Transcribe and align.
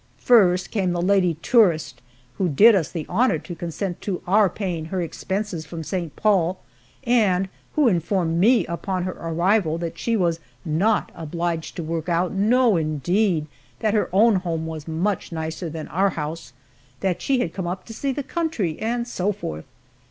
First 0.17 0.71
came 0.71 0.93
the 0.93 0.99
lady 0.99 1.35
tourist 1.43 2.01
who 2.39 2.49
did 2.49 2.73
us 2.73 2.89
the 2.89 3.05
honor 3.07 3.37
to 3.37 3.53
consent 3.53 4.01
to 4.01 4.23
our 4.25 4.49
paying 4.49 4.85
her 4.85 4.99
expenses 4.99 5.63
from 5.67 5.83
St. 5.83 6.15
Paul, 6.15 6.59
and 7.03 7.49
who 7.75 7.87
informed 7.87 8.39
me 8.39 8.65
upon 8.65 9.03
her 9.03 9.11
arrival 9.19 9.77
that 9.77 9.99
she 9.99 10.17
was 10.17 10.39
not 10.65 11.11
obliged 11.13 11.75
to 11.75 11.83
work 11.83 12.09
out 12.09 12.31
no 12.31 12.77
indeed 12.77 13.45
that 13.81 13.93
her 13.93 14.09
own 14.11 14.37
home 14.37 14.65
was 14.65 14.87
much 14.87 15.31
nicer 15.31 15.69
than 15.69 15.87
our 15.89 16.09
house 16.09 16.51
that 17.01 17.21
she 17.21 17.39
had 17.39 17.53
come 17.53 17.67
up 17.67 17.85
to 17.85 17.93
see 17.93 18.11
the 18.11 18.23
country, 18.23 18.79
and 18.79 19.07
so 19.07 19.31
forth. 19.31 19.65